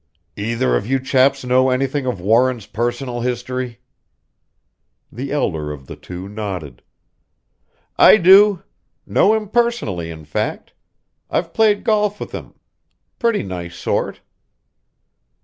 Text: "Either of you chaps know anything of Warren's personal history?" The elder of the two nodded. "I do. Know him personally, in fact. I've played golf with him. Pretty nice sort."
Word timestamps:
"Either 0.37 0.75
of 0.75 0.87
you 0.89 0.99
chaps 0.99 1.45
know 1.45 1.69
anything 1.69 2.07
of 2.07 2.19
Warren's 2.19 2.65
personal 2.65 3.19
history?" 3.21 3.81
The 5.11 5.31
elder 5.31 5.71
of 5.71 5.85
the 5.85 5.95
two 5.95 6.27
nodded. 6.27 6.81
"I 7.99 8.17
do. 8.17 8.63
Know 9.05 9.35
him 9.35 9.47
personally, 9.47 10.09
in 10.09 10.25
fact. 10.25 10.73
I've 11.29 11.53
played 11.53 11.83
golf 11.83 12.19
with 12.19 12.31
him. 12.31 12.55
Pretty 13.19 13.43
nice 13.43 13.75
sort." 13.75 14.21